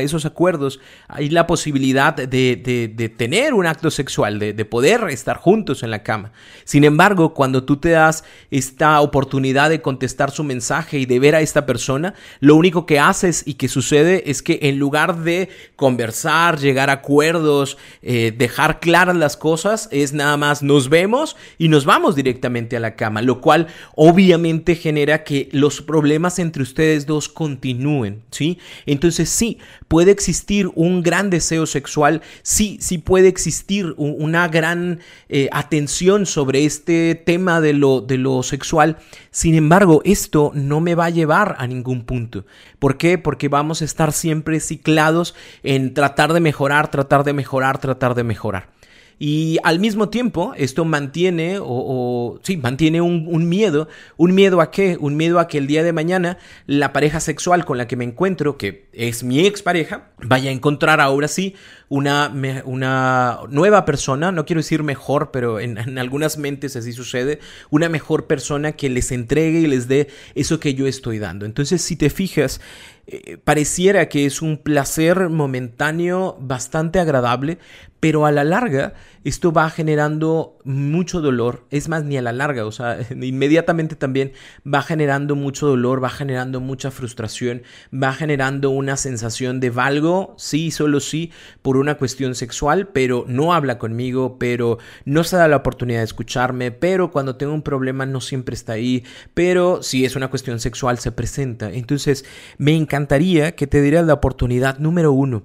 esos, 0.00 0.24
acuerdos, 0.24 0.80
hay 1.08 1.28
la 1.28 1.46
posibilidad 1.46 2.14
de, 2.14 3.14
tener 3.16 3.52
un 3.52 3.66
acto 3.66 3.90
sexual, 3.90 4.38
de, 4.38 4.64
poder 4.64 5.04
estar 5.10 5.36
juntos 5.36 5.82
en 5.82 5.90
la 5.90 6.02
cama. 6.02 6.32
Sin 6.64 6.84
embargo, 6.84 7.34
cuando 7.34 7.64
tú 7.64 7.76
te 7.76 7.90
das 7.90 8.24
esta 8.50 9.00
oportunidad 9.00 9.68
de 9.68 9.82
contestar 9.82 10.30
su 10.30 10.42
mensaje 10.42 10.98
y 10.98 11.06
de 11.06 11.18
ver 11.18 11.34
a 11.34 11.40
esta 11.40 11.66
persona, 11.66 12.14
lo 12.40 12.56
único 12.56 12.86
que 12.86 12.98
haces 12.98 13.42
y 13.46 13.54
que 13.54 13.68
sucede 13.68 14.30
es 14.30 14.42
que 14.42 14.58
en 14.62 14.78
lugar 14.78 15.18
de 15.18 15.50
conversar, 15.76 16.58
llegar 16.58 16.88
a 16.88 16.94
acuerdos, 16.94 17.76
eh, 18.02 18.32
dejar 18.36 18.80
claras 18.80 19.16
las 19.16 19.36
cosas, 19.36 19.88
es 19.92 20.12
nada 20.12 20.36
más 20.36 20.62
nos 20.62 20.88
vemos 20.88 21.36
y 21.58 21.68
nos 21.68 21.84
vamos 21.84 22.16
directamente 22.16 22.76
a 22.76 22.80
la 22.80 22.96
cama, 22.96 23.22
lo 23.22 23.40
cual 23.40 23.68
obviamente 24.00 24.76
genera 24.76 25.24
que 25.24 25.48
los 25.50 25.82
problemas 25.82 26.38
entre 26.38 26.62
ustedes 26.62 27.04
dos 27.04 27.28
continúen, 27.28 28.22
¿sí? 28.30 28.58
Entonces 28.86 29.28
sí, 29.28 29.58
puede 29.88 30.12
existir 30.12 30.70
un 30.76 31.02
gran 31.02 31.30
deseo 31.30 31.66
sexual, 31.66 32.22
sí, 32.42 32.78
sí 32.80 32.98
puede 32.98 33.26
existir 33.26 33.94
una 33.96 34.46
gran 34.46 35.00
eh, 35.28 35.48
atención 35.50 36.26
sobre 36.26 36.64
este 36.64 37.16
tema 37.16 37.60
de 37.60 37.72
lo, 37.72 38.00
de 38.00 38.18
lo 38.18 38.44
sexual, 38.44 38.98
sin 39.32 39.56
embargo, 39.56 40.00
esto 40.04 40.52
no 40.54 40.80
me 40.80 40.94
va 40.94 41.06
a 41.06 41.10
llevar 41.10 41.56
a 41.58 41.66
ningún 41.66 42.04
punto. 42.04 42.46
¿Por 42.78 42.98
qué? 42.98 43.18
Porque 43.18 43.48
vamos 43.48 43.82
a 43.82 43.84
estar 43.84 44.12
siempre 44.12 44.60
ciclados 44.60 45.34
en 45.64 45.92
tratar 45.92 46.32
de 46.32 46.38
mejorar, 46.38 46.88
tratar 46.88 47.24
de 47.24 47.32
mejorar, 47.32 47.78
tratar 47.78 48.14
de 48.14 48.22
mejorar. 48.22 48.77
Y 49.18 49.58
al 49.64 49.80
mismo 49.80 50.10
tiempo, 50.10 50.52
esto 50.56 50.84
mantiene, 50.84 51.58
o, 51.60 52.38
sí, 52.42 52.56
mantiene 52.56 53.00
un, 53.00 53.48
miedo. 53.48 53.88
¿Un 54.16 54.34
miedo 54.34 54.60
a 54.60 54.70
qué? 54.70 54.96
Un 55.00 55.16
miedo 55.16 55.40
a 55.40 55.48
que 55.48 55.58
el 55.58 55.66
día 55.66 55.82
de 55.82 55.92
mañana 55.92 56.38
la 56.66 56.92
pareja 56.92 57.18
sexual 57.18 57.64
con 57.64 57.78
la 57.78 57.88
que 57.88 57.96
me 57.96 58.04
encuentro, 58.04 58.56
que 58.56 58.88
es 58.92 59.24
mi 59.24 59.44
expareja, 59.44 60.10
vaya 60.22 60.50
a 60.50 60.52
encontrar 60.52 61.00
ahora 61.00 61.26
sí 61.26 61.56
una, 61.88 62.32
una 62.64 63.40
nueva 63.50 63.84
persona, 63.84 64.30
no 64.30 64.44
quiero 64.44 64.60
decir 64.60 64.84
mejor, 64.84 65.30
pero 65.32 65.58
en, 65.58 65.78
en 65.78 65.98
algunas 65.98 66.38
mentes 66.38 66.76
así 66.76 66.92
sucede, 66.92 67.40
una 67.70 67.88
mejor 67.88 68.26
persona 68.26 68.72
que 68.72 68.88
les 68.88 69.10
entregue 69.10 69.60
y 69.60 69.66
les 69.66 69.88
dé 69.88 70.08
eso 70.36 70.60
que 70.60 70.74
yo 70.74 70.86
estoy 70.86 71.18
dando. 71.18 71.44
Entonces, 71.44 71.82
si 71.82 71.96
te 71.96 72.10
fijas, 72.10 72.60
eh, 73.10 73.38
pareciera 73.42 74.10
que 74.10 74.26
es 74.26 74.42
un 74.42 74.58
placer 74.58 75.30
momentáneo 75.30 76.36
bastante 76.40 76.98
agradable, 76.98 77.56
pero 78.00 78.26
a 78.26 78.32
la 78.32 78.44
larga 78.44 78.94
esto 79.24 79.52
va 79.52 79.68
generando 79.68 80.56
mucho 80.64 81.20
dolor, 81.20 81.66
es 81.70 81.88
más, 81.88 82.04
ni 82.04 82.16
a 82.16 82.22
la 82.22 82.32
larga, 82.32 82.64
o 82.64 82.72
sea, 82.72 82.98
inmediatamente 83.10 83.96
también 83.96 84.32
va 84.66 84.82
generando 84.82 85.36
mucho 85.36 85.66
dolor, 85.66 86.02
va 86.02 86.08
generando 86.08 86.60
mucha 86.60 86.90
frustración, 86.90 87.62
va 87.92 88.12
generando 88.12 88.70
una 88.70 88.96
sensación 88.96 89.60
de 89.60 89.70
valgo, 89.70 90.34
sí, 90.38 90.70
solo 90.70 91.00
sí, 91.00 91.32
por 91.62 91.76
una 91.76 91.96
cuestión 91.96 92.34
sexual, 92.34 92.88
pero 92.88 93.24
no 93.28 93.52
habla 93.52 93.78
conmigo, 93.78 94.38
pero 94.38 94.78
no 95.04 95.24
se 95.24 95.36
da 95.36 95.48
la 95.48 95.56
oportunidad 95.56 95.98
de 96.00 96.04
escucharme, 96.04 96.70
pero 96.70 97.10
cuando 97.10 97.36
tengo 97.36 97.52
un 97.52 97.62
problema 97.62 98.06
no 98.06 98.20
siempre 98.20 98.54
está 98.54 98.74
ahí, 98.74 99.04
pero 99.34 99.82
si 99.82 100.04
es 100.04 100.16
una 100.16 100.28
cuestión 100.30 100.60
sexual 100.60 100.98
se 100.98 101.12
presenta. 101.12 101.70
Entonces, 101.70 102.24
me 102.56 102.74
encantaría 102.74 103.54
que 103.54 103.66
te 103.66 103.82
dieras 103.82 104.06
la 104.06 104.14
oportunidad 104.14 104.78
número 104.78 105.12
uno 105.12 105.42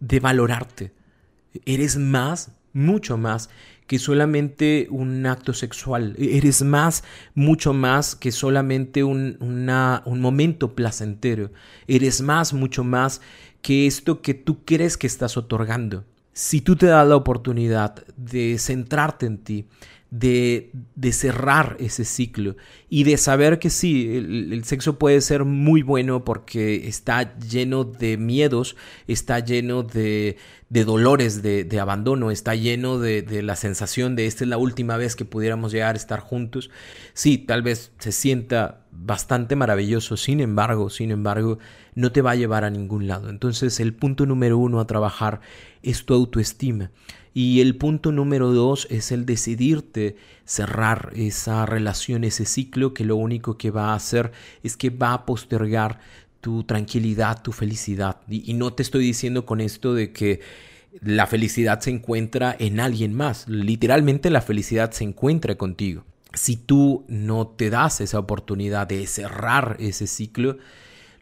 de 0.00 0.20
valorarte. 0.20 1.01
Eres 1.64 1.96
más 1.96 2.52
mucho 2.72 3.16
más 3.16 3.50
que 3.86 3.98
solamente 3.98 4.86
un 4.90 5.26
acto 5.26 5.52
sexual. 5.52 6.14
E-, 6.18 6.36
eres 6.38 6.62
más, 6.62 7.04
mucho 7.34 7.72
más 7.72 8.16
que 8.16 8.32
solamente 8.32 9.04
un, 9.04 9.36
un 9.40 10.20
momento 10.20 10.74
placentero. 10.74 11.50
Eres 11.86 12.20
más, 12.22 12.52
mucho 12.52 12.84
más 12.84 13.20
que 13.60 13.86
esto 13.86 14.22
que 14.22 14.34
tú 14.34 14.64
crees 14.64 14.96
que 14.96 15.06
estás 15.06 15.36
otorgando. 15.36 16.04
Si 16.32 16.62
tú 16.62 16.76
te 16.76 16.86
das 16.86 17.06
la 17.06 17.16
oportunidad 17.16 18.06
de 18.16 18.58
centrarte 18.58 19.26
en 19.26 19.38
ti, 19.38 19.66
de, 20.12 20.70
de, 20.94 21.10
cerrar 21.10 21.76
ese 21.80 22.04
ciclo 22.04 22.56
y 22.90 23.04
de 23.04 23.16
saber 23.16 23.58
que 23.58 23.70
sí, 23.70 24.14
el, 24.14 24.62
sexo 24.64 24.98
puede 24.98 25.22
ser 25.22 25.46
muy 25.46 25.80
bueno 25.80 26.22
porque 26.22 26.86
está 26.86 27.38
lleno 27.38 27.84
de 27.84 28.18
miedos, 28.18 28.76
está 29.06 29.40
lleno 29.40 29.82
de, 29.82 30.36
de 30.72 30.86
dolores, 30.86 31.42
de, 31.42 31.80
abandono, 31.80 32.30
está 32.30 32.54
lleno 32.54 32.98
de, 32.98 33.20
de, 33.20 33.42
la 33.42 33.56
sensación 33.56 34.16
de 34.16 34.24
esta 34.24 34.44
es 34.44 34.48
la 34.48 34.56
última 34.56 34.96
vez 34.96 35.16
que 35.16 35.26
pudiéramos 35.26 35.70
llegar 35.70 35.96
a 35.96 35.98
estar 35.98 36.20
juntos. 36.20 36.70
Sí, 37.12 37.36
tal 37.36 37.60
vez 37.60 37.92
se 37.98 38.10
sienta 38.10 38.80
bastante 38.90 39.54
maravilloso, 39.54 40.16
sin 40.16 40.40
embargo, 40.40 40.88
sin 40.88 41.10
embargo, 41.10 41.58
no 41.94 42.10
te 42.10 42.22
va 42.22 42.30
a 42.30 42.36
llevar 42.36 42.64
a 42.64 42.70
ningún 42.70 43.06
lado. 43.06 43.28
Entonces 43.28 43.80
el 43.80 43.92
punto 43.92 44.24
número 44.24 44.56
uno 44.56 44.80
a 44.80 44.86
trabajar 44.86 45.42
es 45.82 46.06
tu 46.06 46.14
autoestima. 46.14 46.90
Y 47.34 47.60
el 47.60 47.76
punto 47.76 48.10
número 48.10 48.50
dos 48.50 48.86
es 48.88 49.12
el 49.12 49.26
decidirte 49.26 50.16
cerrar 50.46 51.12
esa 51.14 51.66
relación, 51.66 52.24
ese 52.24 52.46
ciclo 52.46 52.94
que 52.94 53.04
lo 53.04 53.16
único 53.16 53.58
que 53.58 53.70
va 53.70 53.92
a 53.92 53.94
hacer 53.94 54.32
es 54.62 54.78
que 54.78 54.88
va 54.88 55.12
a 55.12 55.26
postergar 55.26 56.00
tu 56.42 56.64
tranquilidad, 56.64 57.40
tu 57.40 57.52
felicidad. 57.52 58.20
Y, 58.28 58.52
no 58.52 58.74
te 58.74 58.82
estoy 58.82 59.04
diciendo 59.04 59.46
con 59.46 59.62
esto 59.62 59.94
de 59.94 60.12
que 60.12 60.40
la 61.00 61.26
felicidad 61.26 61.80
se 61.80 61.90
encuentra 61.90 62.54
en 62.58 62.80
alguien 62.80 63.14
más. 63.14 63.48
Literalmente 63.48 64.28
la 64.28 64.42
felicidad 64.42 64.90
se 64.90 65.04
encuentra 65.04 65.54
contigo. 65.54 66.04
Si 66.34 66.56
tú 66.56 67.04
no 67.08 67.46
te 67.46 67.70
das 67.70 68.00
esa 68.00 68.18
oportunidad 68.18 68.88
de 68.88 69.06
cerrar 69.06 69.76
ese 69.78 70.08
ciclo, 70.08 70.58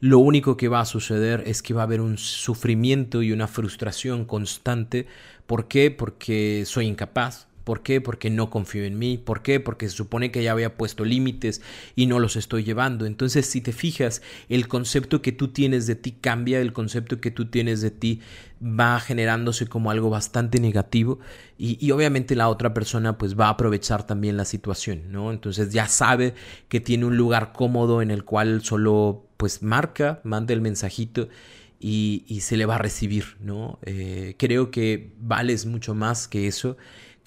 lo 0.01 0.19
único 0.21 0.57
que 0.57 0.69
va 0.69 0.81
a 0.81 0.87
suceder 0.87 1.43
es 1.47 1.61
que 1.61 1.75
va 1.75 1.83
a 1.83 1.85
haber 1.85 2.01
un 2.01 2.17
sufrimiento 2.17 3.23
y 3.23 3.33
una 3.33 3.47
frustración 3.47 4.25
constante. 4.25 5.07
¿Por 5.47 5.69
qué? 5.69 5.91
Porque 5.91 6.65
soy 6.65 6.87
incapaz, 6.87 7.47
¿Por 7.65 7.83
qué? 7.83 8.01
Porque 8.01 8.31
no 8.31 8.51
confío 8.51 8.85
en 8.85 8.99
mí. 8.99 9.19
¿Por 9.19 9.43
qué? 9.43 9.61
Porque 9.61 9.89
se 9.89 9.97
supone 9.97 10.31
que 10.31 10.43
ya 10.43 10.53
había 10.53 10.77
puesto 10.77 11.05
límites 11.05 11.63
y 11.97 12.07
no 12.07 12.19
los 12.19 12.37
estoy 12.37 12.65
llevando. 12.65 13.07
Entonces, 13.07 13.47
si 13.47 13.61
te 13.61 13.73
fijas, 13.73 14.23
el 14.49 14.69
concepto 14.69 15.23
que 15.23 15.33
tú 15.33 15.49
tienes 15.49 15.87
de 15.87 15.95
ti 15.95 16.13
cambia, 16.13 16.61
el 16.61 16.73
concepto 16.73 17.21
que 17.21 17.31
tú 17.31 17.47
tienes 17.47 17.81
de 17.81 17.91
ti 17.91 18.21
va 18.63 19.01
generándose 19.01 19.67
como 19.67 19.91
algo 19.91 20.11
bastante 20.11 20.61
negativo 20.61 21.19
y, 21.57 21.91
obviamente 21.93 22.37
la 22.37 22.49
otra 22.49 22.75
persona 22.75 23.17
pues 23.17 23.39
va 23.39 23.47
a 23.47 23.51
aprovechar 23.51 24.07
también 24.07 24.37
la 24.37 24.45
situación, 24.45 25.11
¿no? 25.11 25.31
Entonces 25.31 25.73
ya 25.73 25.87
sabe 25.87 26.35
que 26.69 26.81
tiene 26.81 27.07
un 27.07 27.17
lugar 27.17 27.53
cómodo 27.53 28.03
en 28.03 28.11
el 28.11 28.25
cual 28.25 28.63
solo 28.63 29.27
pues 29.37 29.63
marca, 29.63 30.21
manda 30.25 30.53
el 30.53 30.61
mensajito 30.61 31.29
y, 31.79 32.41
se 32.43 32.59
le 32.59 32.67
va 32.67 32.75
a 32.75 32.79
recibir, 32.79 33.37
¿no? 33.41 33.79
Eh, 33.83 34.37
creo 34.39 34.71
que 34.71 35.13
vales 35.19 35.65
mucho 35.65 35.95
más 35.95 36.29
que 36.29 36.47
eso. 36.47 36.77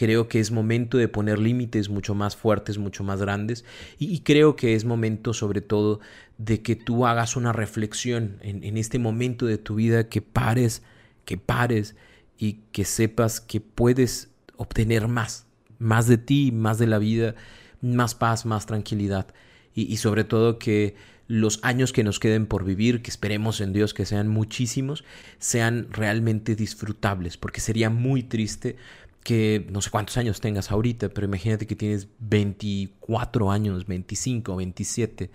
Creo 0.04 0.28
que 0.28 0.42
es 0.42 0.52
momento 0.52 0.98
de 0.98 1.08
poner 1.08 1.40
límites 1.40 1.88
mucho 1.88 2.14
más 2.14 2.36
fuertes, 2.36 2.78
mucho 2.78 3.06
más 3.06 3.22
grandes. 3.22 3.64
Y, 3.98 4.20
creo 4.20 4.58
que 4.58 4.76
es 4.76 4.84
momento 4.84 5.34
sobre 5.34 5.62
todo 5.62 6.02
de 6.38 6.62
que 6.62 6.76
tú 6.76 7.08
hagas 7.08 7.38
una 7.38 7.54
reflexión 7.54 8.36
en, 8.42 8.76
este 8.76 9.00
momento 9.00 9.46
de 9.46 9.58
tu 9.58 9.76
vida, 9.76 10.10
que 10.10 10.22
pares, 10.22 10.82
que 11.24 11.38
pares 11.38 11.96
y 12.38 12.60
que 12.74 12.84
sepas 12.84 13.40
que 13.40 13.62
puedes 13.62 14.30
obtener 14.58 15.08
más, 15.08 15.46
más 15.80 16.06
de 16.08 16.18
ti, 16.18 16.52
más 16.52 16.80
de 16.80 16.88
la 16.88 17.00
vida, 17.00 17.36
más 17.80 18.14
paz, 18.14 18.46
más 18.46 18.66
tranquilidad. 18.66 19.28
y 19.74 19.96
sobre 19.96 20.26
todo 20.26 20.60
que 20.60 20.96
los 21.28 21.60
años 21.64 21.94
que 21.94 22.04
nos 22.04 22.20
queden 22.20 22.46
por 22.46 22.66
vivir, 22.66 23.02
que 23.02 23.10
esperemos 23.10 23.62
en 23.62 23.72
Dios 23.72 23.94
que 23.94 24.06
sean 24.06 24.28
muchísimos, 24.28 25.04
sean 25.40 25.88
realmente 25.90 26.56
disfrutables, 26.56 27.38
porque 27.38 27.62
sería 27.62 27.90
muy 27.90 28.24
triste 28.24 28.76
que 29.24 29.68
no 29.72 29.82
sé 29.82 29.90
cuántos 29.90 30.18
años 30.18 30.42
tengas 30.42 30.72
ahorita, 30.72 31.10
pero 31.10 31.26
imagínate 31.26 31.66
que 31.66 31.76
tienes 31.76 32.08
24 32.20 33.52
años, 33.52 33.86
25, 33.88 34.56
27, 34.56 35.32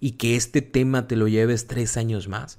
y 0.00 0.12
que 0.12 0.36
este 0.36 0.62
tema 0.62 1.06
te 1.06 1.16
lo 1.16 1.28
lleves 1.28 1.66
tres 1.66 1.96
años 1.96 2.28
más 2.28 2.58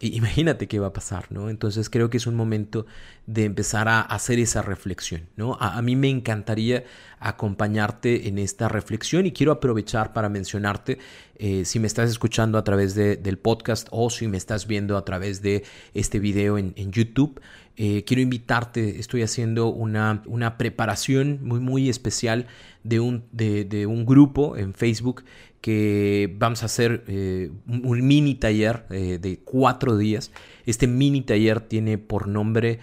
imagínate 0.00 0.66
qué 0.66 0.78
va 0.78 0.88
a 0.88 0.92
pasar, 0.92 1.26
¿no? 1.30 1.48
Entonces 1.48 1.88
creo 1.88 2.10
que 2.10 2.16
es 2.16 2.26
un 2.26 2.34
momento 2.34 2.86
de 3.26 3.44
empezar 3.44 3.88
a 3.88 4.00
hacer 4.00 4.38
esa 4.38 4.60
reflexión, 4.60 5.28
¿no? 5.36 5.56
A, 5.60 5.80
mí 5.82 5.96
me 5.96 6.10
encantaría 6.10 6.84
acompañarte 7.20 8.28
en 8.28 8.38
esta 8.38 8.68
reflexión 8.68 9.24
y 9.26 9.32
quiero 9.32 9.52
aprovechar 9.52 10.12
para 10.12 10.28
mencionarte, 10.28 10.98
eh, 11.36 11.64
si 11.64 11.78
me 11.78 11.86
estás 11.86 12.10
escuchando 12.10 12.58
a 12.58 12.64
través 12.64 12.94
del 12.94 13.38
podcast 13.38 13.88
o 13.90 14.10
si 14.10 14.28
me 14.28 14.36
estás 14.36 14.66
viendo 14.66 14.96
a 14.96 15.04
través 15.04 15.42
de 15.42 15.64
este 15.94 16.18
video 16.18 16.58
en, 16.58 16.74
YouTube, 16.92 17.40
eh, 17.76 18.04
quiero 18.04 18.20
invitarte, 18.20 19.00
estoy 19.00 19.22
haciendo 19.22 19.68
una, 19.68 20.22
una 20.26 20.58
preparación 20.58 21.40
muy, 21.42 21.60
muy 21.60 21.88
especial 21.88 22.46
de 22.82 23.00
un, 23.00 23.24
de, 23.32 23.64
de 23.64 23.86
un 23.86 24.04
grupo 24.04 24.56
en 24.56 24.74
Facebook 24.74 25.24
que 25.64 26.30
vamos 26.38 26.62
a 26.62 26.66
hacer 26.66 27.04
eh, 27.06 27.50
un 27.66 28.06
mini 28.06 28.34
taller 28.34 28.84
eh, 28.90 29.18
de 29.18 29.38
cuatro 29.38 29.96
días. 29.96 30.30
Este 30.66 30.86
mini 30.86 31.22
taller 31.22 31.62
tiene 31.62 31.96
por 31.96 32.28
nombre 32.28 32.80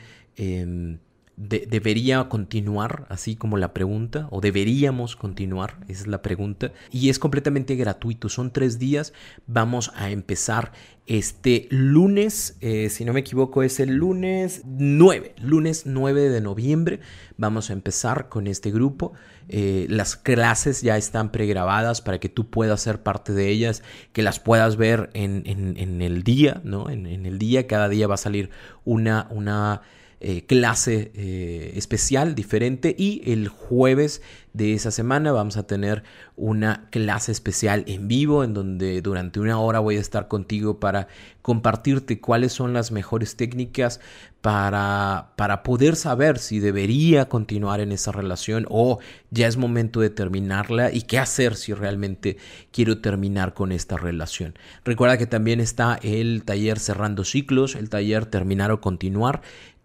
¿Debería 1.44 2.30
continuar? 2.30 3.08
Así 3.10 3.36
como 3.36 3.58
la 3.58 3.74
pregunta. 3.74 4.28
¿O 4.30 4.42
deberíamos 4.42 5.16
continuar? 5.16 5.78
Esa 5.88 6.02
es 6.02 6.08
la 6.08 6.22
pregunta. 6.22 6.72
Y 6.92 7.10
es 7.10 7.18
completamente 7.18 7.76
gratuito. 7.76 8.30
Son 8.30 8.54
tres 8.54 8.78
días. 8.78 9.12
Vamos 9.48 9.92
a 9.96 10.12
empezar 10.12 10.72
este 11.08 11.68
lunes. 11.72 12.58
Eh, 12.62 12.90
si 12.92 13.06
no 13.06 13.14
me 13.14 13.22
equivoco, 13.22 13.64
es 13.64 13.80
el 13.80 13.96
lunes 13.96 14.62
9. 14.66 15.34
Lunes 15.42 15.88
9 15.88 16.30
de 16.30 16.42
noviembre. 16.42 17.00
Vamos 17.38 17.72
a 17.72 17.74
empezar 17.74 18.30
con 18.30 18.46
este 18.46 18.70
grupo. 18.70 19.14
Eh, 19.50 19.88
las 19.90 20.16
clases 20.16 20.84
ya 20.84 20.96
están 20.96 21.32
pregrabadas 21.32 22.02
para 22.02 22.20
que 22.20 22.30
tú 22.30 22.52
puedas 22.52 22.82
ser 22.82 23.02
parte 23.02 23.34
de 23.34 23.50
ellas, 23.50 23.82
que 24.14 24.22
las 24.22 24.40
puedas 24.40 24.78
ver 24.78 25.10
en, 25.16 26.02
el 26.02 26.22
día, 26.22 26.62
¿no? 26.64 26.92
En, 26.92 27.08
en, 27.08 27.26
el 27.26 27.40
día, 27.40 27.66
cada 27.66 27.90
día 27.90 28.06
va 28.06 28.14
a 28.14 28.18
salir 28.18 28.52
una, 28.86 29.28
una 29.32 29.82
eh, 30.24 30.46
clase 30.46 31.12
eh, 31.16 31.74
especial, 31.76 32.36
diferente. 32.36 32.96
Y 32.98 33.24
el 33.26 33.48
jueves 33.48 34.22
de 34.54 34.74
esa 34.74 34.92
semana 34.92 35.32
vamos 35.32 35.58
a 35.58 35.66
tener 35.66 36.04
una 36.36 36.88
clase 36.92 37.32
especial 37.32 37.84
en 37.88 38.08
vivo 38.08 38.44
en 38.44 38.54
donde 38.54 39.02
durante 39.02 39.40
una 39.40 39.60
hora 39.60 39.80
voy 39.80 39.98
a 39.98 40.00
estar 40.00 40.28
contigo 40.28 40.80
para 40.80 41.08
compartirte 41.42 42.20
cuáles 42.20 42.52
son 42.52 42.74
las 42.74 42.92
mejores 42.92 43.36
técnicas 43.36 44.00
para, 44.42 45.32
para 45.38 45.64
poder 45.64 45.96
saber 45.96 46.38
si 46.38 46.60
debería 46.60 47.30
continuar 47.30 47.80
en 47.80 47.92
esa 47.92 48.12
relación 48.12 48.66
o 48.70 49.00
ya 49.30 49.48
es 49.48 49.58
momento 49.58 50.02
de 50.02 50.10
terminarla 50.10 50.92
y 50.92 51.04
qué 51.04 51.18
hacer 51.18 51.56
si 51.56 51.74
realmente 51.74 52.38
quiero 52.72 53.00
terminar 53.00 53.54
con 53.54 53.72
esta 53.72 53.98
relación. 53.98 54.56
Recuerda 54.84 55.18
que 55.18 55.28
también 55.28 55.60
está 55.60 55.98
el 56.04 56.44
taller 56.44 56.78
cerrando 56.78 57.24
ciclos, 57.24 57.76
el 57.76 57.90
taller 57.90 58.26
terminar 58.26 58.72
o 58.72 58.82
continuar 58.82 59.42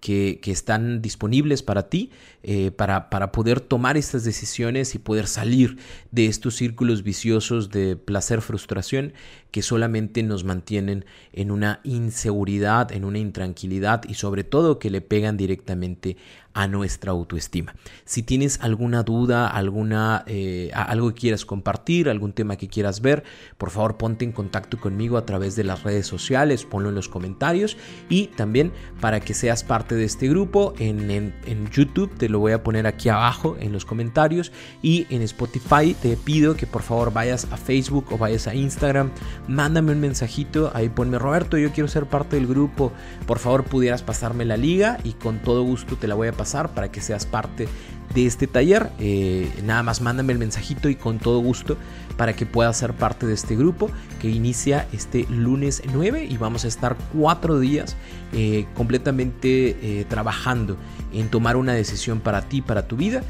que, 0.07 0.53
están 0.53 1.03
disponibles 1.03 1.64
para 1.64 1.88
ti, 1.88 2.11
eh, 2.45 2.71
para, 2.71 3.11
para 3.11 3.33
poder 3.33 3.61
tomar 3.61 3.97
estas 3.97 4.23
decisiones 4.23 4.95
y 4.95 5.01
poder 5.01 5.27
salir 5.27 5.79
de 6.12 6.27
estos 6.27 6.55
círculos 6.55 7.03
viciosos 7.03 7.71
de 7.71 7.97
placer-frustración 7.97 9.14
que 9.57 9.62
solamente 9.62 10.23
nos 10.23 10.45
mantienen 10.45 11.07
en 11.33 11.51
una 11.51 11.81
inseguridad, 11.83 12.92
en 12.92 13.07
una 13.07 13.19
intranquilidad 13.19 14.03
y 14.07 14.12
sobre 14.12 14.45
todo 14.45 14.79
que 14.79 14.90
le 14.90 15.01
pegan 15.01 15.38
directamente 15.38 16.19
a 16.57 16.66
nuestra 16.69 17.12
autoestima. 17.12 17.75
Si 18.07 18.23
tienes 18.23 18.61
alguna 18.62 19.03
duda, 19.03 19.47
alguna, 19.47 20.25
eh, 20.27 20.71
algo 20.73 21.11
que 21.11 21.21
quieras 21.21 21.45
compartir, 21.45 22.09
algún 22.09 22.33
tema 22.33 22.57
que 22.57 22.66
quieras 22.66 23.03
ver, 23.03 23.25
por 23.59 23.69
favor 23.69 23.99
ponte 23.99 24.25
en 24.25 24.33
contacto 24.33 24.81
conmigo 24.81 25.19
a 25.19 25.27
través 25.27 25.55
de 25.55 25.64
las 25.64 25.83
redes 25.83 26.07
sociales, 26.07 26.64
ponlo 26.64 26.88
en 26.88 26.95
los 26.95 27.11
comentarios 27.11 27.77
y 28.09 28.29
también 28.29 28.73
para 29.03 29.21
que 29.21 29.35
seas 29.35 29.64
parte 29.64 29.97
de 29.97 30.05
este 30.05 30.29
grupo 30.29 30.73
en, 30.79 31.11
en 31.11 31.71
YouTube, 31.71 32.16
te 32.16 32.31
lo 32.31 32.38
voy 32.38 32.53
a 32.53 32.62
poner 32.62 32.87
aquí 32.87 33.11
abajo 33.11 33.59
en 33.61 33.73
los 33.73 33.85
comentarios 33.85 34.51
y 34.81 35.07
en 35.11 35.21
Spotify 35.21 35.95
te 36.01 36.16
pido 36.16 36.57
que 36.57 36.66
por 36.66 36.81
favor 36.81 37.12
vayas 37.12 37.47
a 37.53 37.59
Facebook 37.59 38.07
o 38.12 38.16
vayas 38.16 38.47
a 38.47 38.55
Instagram, 38.55 39.11
mándame 39.49 39.93
un 39.93 40.01
mensajito, 40.01 40.71
ahí 40.75 40.89
ponme 40.89 41.19
Roberto, 41.19 41.59
yo 41.59 41.73
quiero 41.73 41.89
ser 41.89 42.07
parte 42.07 42.37
del 42.37 42.47
grupo, 42.47 42.93
por 43.27 43.39
favor 43.39 43.65
pudieras 43.65 44.03
pasarme 44.03 44.45
la 44.45 44.57
liga 44.57 44.99
y 45.05 45.13
con 45.13 45.39
todo 45.39 45.63
gusto 45.63 45.97
te 45.97 46.09
la 46.09 46.15
voy 46.15 46.29
a 46.29 46.33
pasar 46.33 46.71
para 46.71 46.91
que 46.91 47.01
seas 47.01 47.27
parte 47.27 47.69
de 48.15 48.27
este 48.27 48.47
taller. 48.47 48.91
Eh, 48.99 49.51
nada 49.65 49.83
más 49.83 50.01
mándame 50.01 50.33
el 50.33 50.39
mensajito 50.39 50.89
y 50.89 50.97
con 50.97 51.19
todo 51.19 51.41
gusto 51.41 51.77
para 52.17 52.35
que 52.35 52.47
puedas 52.47 52.77
ser 52.77 52.95
parte 52.95 53.27
de 53.27 53.35
este 53.35 53.57
grupo 53.57 53.91
que 54.21 54.29
inicia 54.29 54.87
este 54.93 55.27
lunes 55.29 55.83
9 55.93 56.25
y 56.25 56.37
vamos 56.39 56.65
a 56.65 56.69
estar 56.69 56.97
cuatro 57.13 57.61
días 57.61 57.97
eh, 58.33 58.67
completamente 58.75 60.01
eh, 60.01 60.07
trabajando 60.09 60.77
en 61.13 61.29
tomar 61.29 61.57
una 61.57 61.75
decisión 61.75 62.21
para 62.21 62.43
ti, 62.43 62.63
para 62.63 62.89
tu 62.89 62.97
vida. 62.97 63.23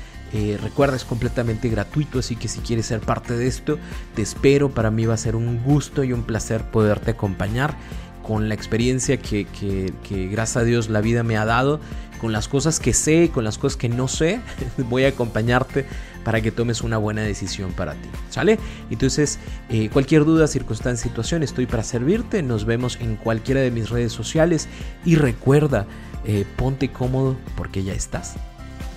Recuerda, 0.61 0.97
es 0.97 1.05
completamente 1.05 1.69
gratuito, 1.69 2.19
así 2.19 2.37
que 2.37 2.49
si 2.49 2.61
quieres 2.61 2.87
ser 2.87 3.01
parte 3.01 3.37
de 3.37 3.47
esto, 3.47 3.79
te 4.15 4.23
espero. 4.23 4.71
Para 4.71 4.91
mí 4.91 5.07
va 5.07 5.15
a 5.15 5.19
ser 5.19 5.35
un 5.35 5.63
gusto 5.63 6.05
y 6.05 6.13
un 6.13 6.25
placer 6.25 6.63
poderte 6.65 7.13
acompañar 7.13 7.75
con 8.23 8.49
la 8.49 8.55
experiencia 8.55 9.19
que, 9.19 9.47
que 9.47 10.27
gracias 10.27 10.57
a 10.57 10.65
Dios 10.65 10.89
la 10.89 11.01
vida 11.01 11.23
me 11.23 11.37
ha 11.37 11.45
dado 11.45 11.81
con 12.21 12.33
las 12.33 12.49
cosas 12.49 12.81
que 12.81 12.93
sé, 12.93 13.31
con 13.33 13.45
las 13.45 13.59
cosas 13.59 13.77
que 13.77 13.89
no 13.89 14.09
sé, 14.09 14.41
voy 14.89 15.05
a 15.05 15.09
acompañarte 15.09 15.87
para 16.25 16.41
que 16.41 16.51
tomes 16.51 16.83
una 16.83 16.99
buena 16.99 17.23
decisión 17.23 17.73
para 17.73 17.93
ti. 17.93 18.09
¿Sale? 18.31 18.59
Entonces, 18.91 19.39
eh, 19.69 19.89
cualquier 19.93 20.25
duda, 20.25 20.49
circunstancia, 20.49 21.05
situación, 21.05 21.43
estoy 21.43 21.67
para 21.67 21.85
servirte. 21.85 22.43
Nos 22.43 22.65
vemos 22.65 22.99
en 23.01 23.17
cualquiera 23.17 23.61
de 23.61 23.71
mis 23.71 23.91
redes 23.91 24.13
sociales 24.13 24.69
y 25.05 25.15
recuerda, 25.15 25.87
eh, 26.25 26.45
ponte 26.57 26.91
cómodo 26.91 27.37
porque 27.57 27.85
ya 27.85 27.93
estás 27.93 28.35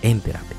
en 0.02 0.22
terapia. 0.22 0.59